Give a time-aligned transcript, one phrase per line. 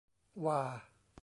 [0.41, 0.61] หว่า